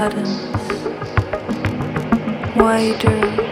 [0.00, 0.40] Cadence,
[2.56, 3.49] wider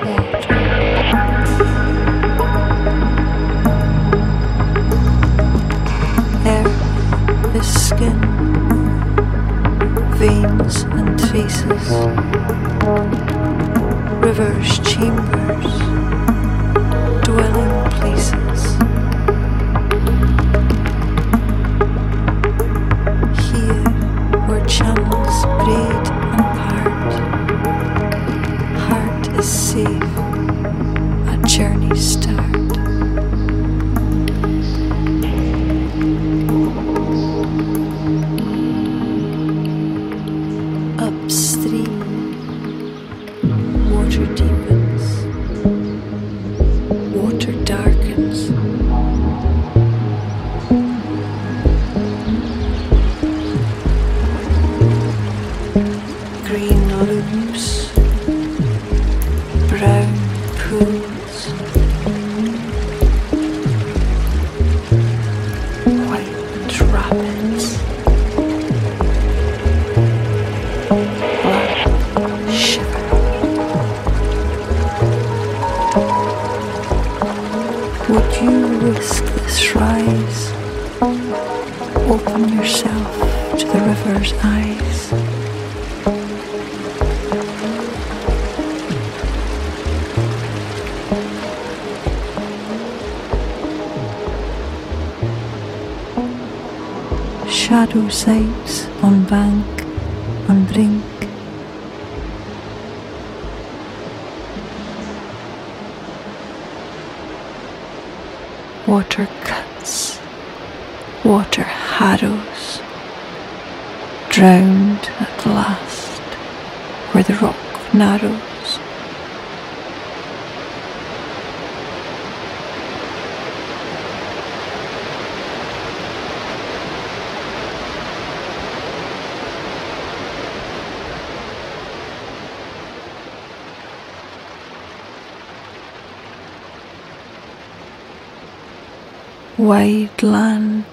[139.59, 140.85] Wide land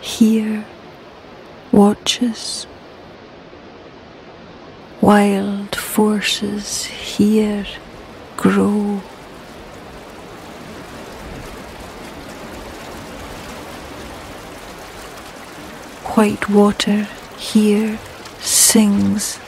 [0.00, 0.64] here
[1.72, 2.68] watches.
[5.00, 7.66] Wild forces here
[8.36, 8.98] grow.
[16.14, 17.98] White water here
[18.38, 19.40] sings.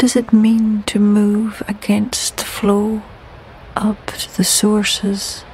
[0.00, 3.02] Does it mean to move against the flow
[3.76, 5.44] up to the sources?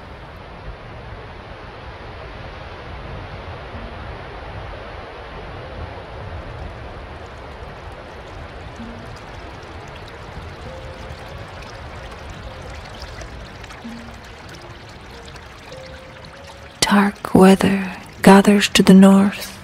[16.79, 19.59] Dark weather gathers to the north,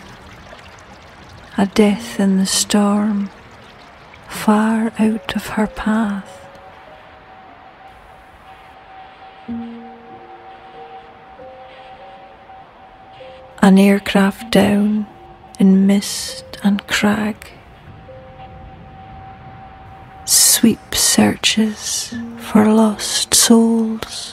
[1.57, 3.31] a death in the storm
[4.44, 6.48] far out of her path.
[13.61, 15.07] An aircraft down
[15.61, 17.52] in mist and crag.
[20.24, 24.32] Sweep searches for lost souls.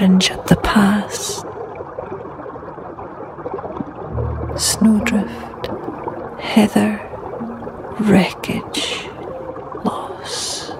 [0.00, 1.42] Orange at the pass.
[4.56, 5.66] Snowdrift,
[6.40, 7.00] heather,
[8.00, 9.08] wreckage,
[9.84, 10.70] loss.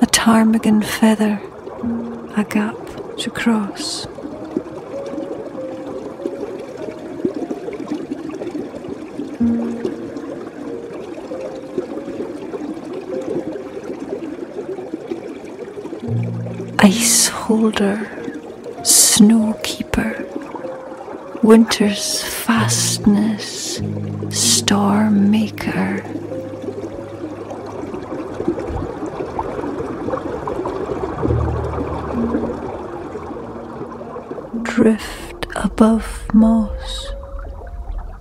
[0.00, 1.40] A ptarmigan feather,
[2.36, 2.76] a gap
[3.18, 4.06] to cross.
[17.52, 18.08] Holder,
[18.82, 20.26] snow keeper,
[21.42, 23.82] winter's fastness,
[24.30, 26.00] storm maker.
[34.62, 37.12] Drift above moss,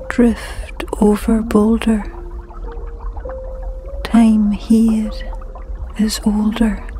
[0.10, 2.04] drift over boulder.
[4.04, 5.10] Time here
[5.98, 6.91] is older.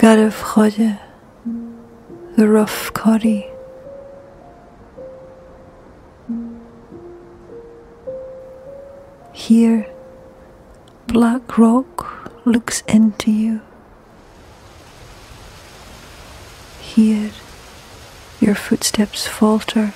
[0.00, 0.98] Garbh Choire,
[2.34, 3.46] the rough corrie.
[9.34, 9.86] Here,
[11.06, 13.60] black rock looks into you.
[16.80, 17.30] Here,
[18.40, 19.92] your footsteps falter.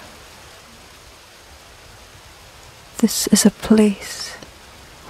[2.98, 4.34] This is a place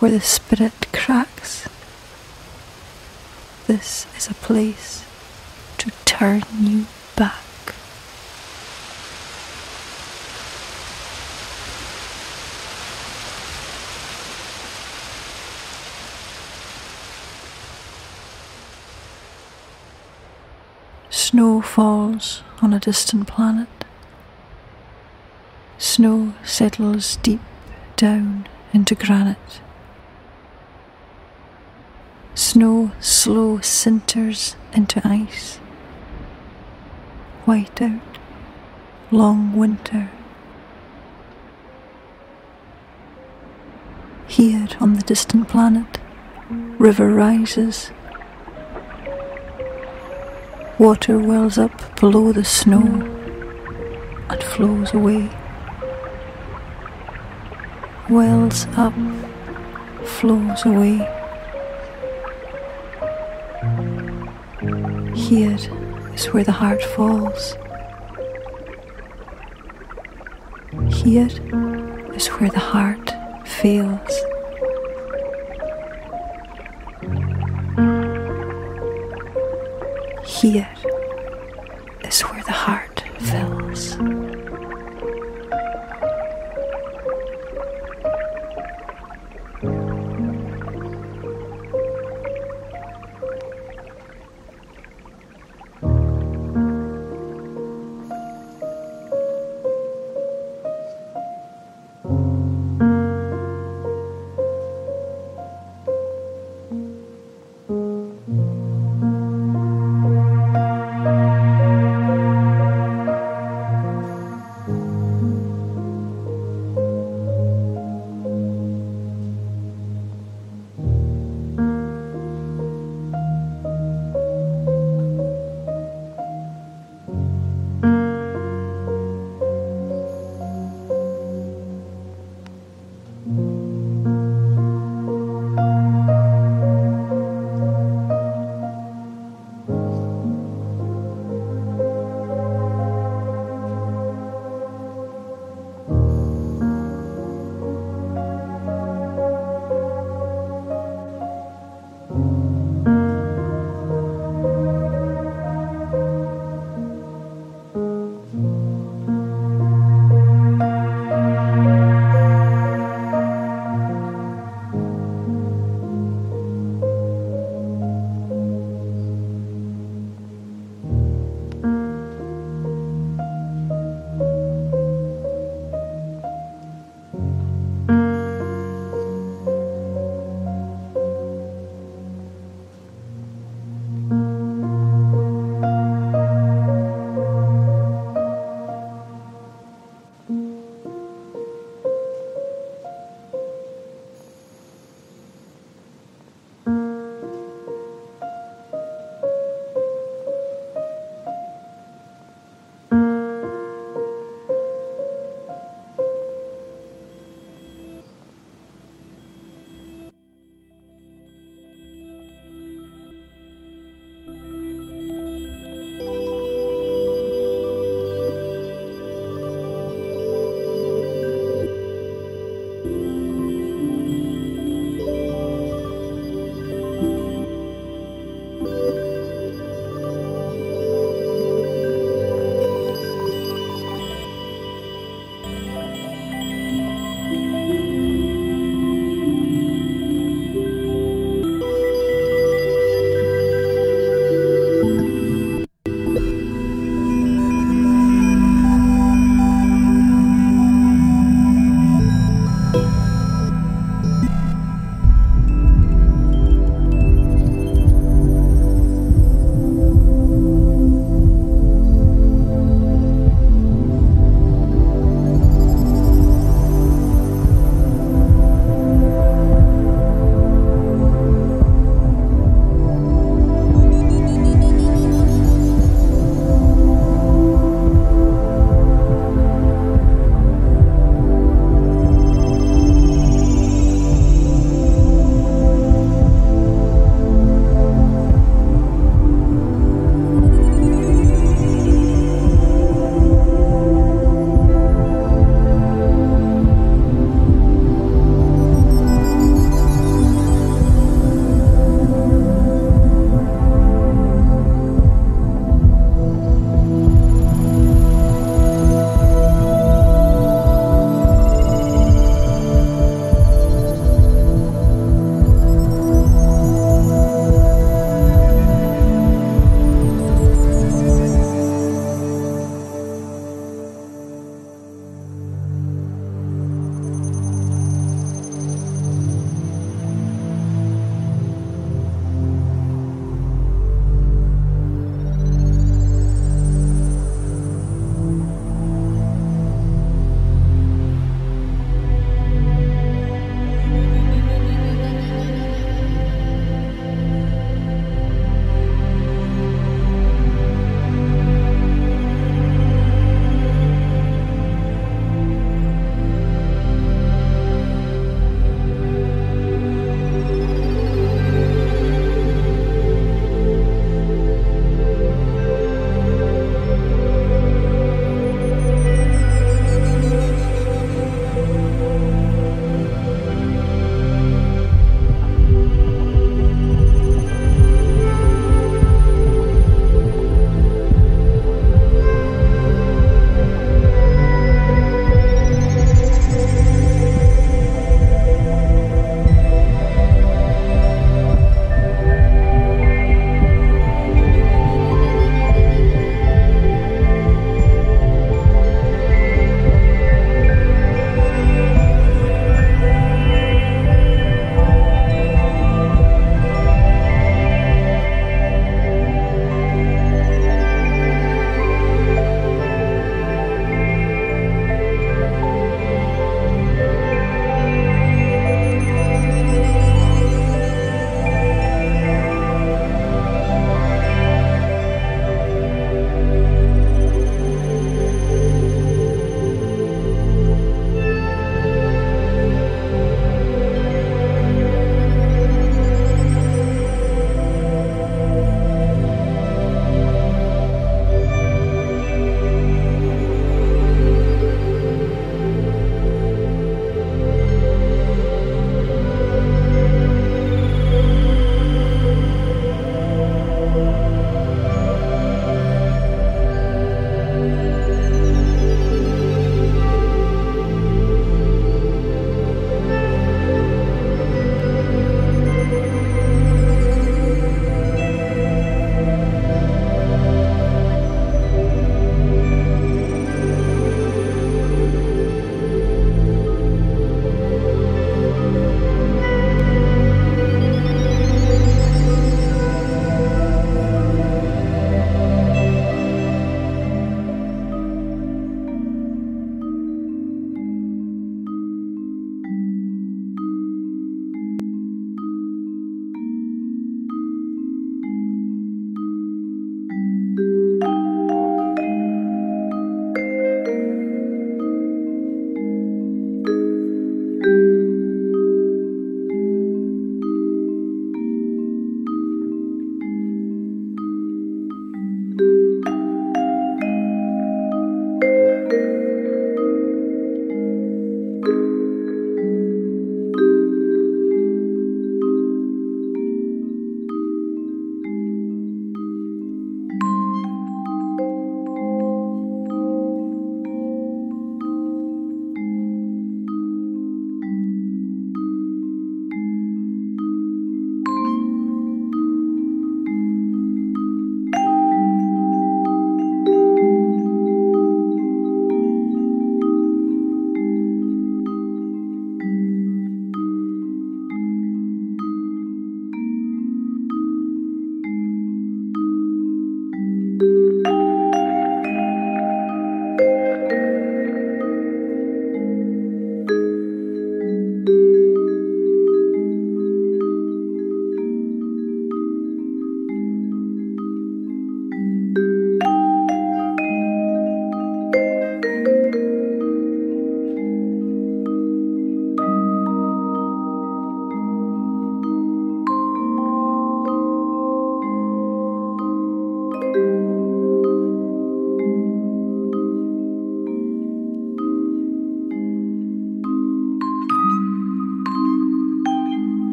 [0.00, 1.66] where the spirit cracks.
[3.72, 5.02] This is a place
[5.78, 6.84] to turn you
[7.16, 7.42] back.
[21.08, 23.68] Snow falls on a distant planet.
[25.78, 27.40] Snow settles deep
[27.96, 29.62] down into granite.
[32.52, 35.56] Snow slow sinters into ice.
[37.46, 38.18] White out,
[39.10, 40.10] long winter.
[44.26, 45.98] Here on the distant planet,
[46.50, 47.90] river rises.
[50.78, 52.84] Water wells up below the snow
[54.28, 55.30] and flows away.
[58.10, 58.92] Wells up,
[60.04, 61.21] flows away.
[65.32, 65.56] Here
[66.12, 67.56] is where the heart falls.
[70.92, 71.30] Here
[72.14, 73.14] is where the heart
[73.48, 74.14] fails.
[80.26, 80.68] Here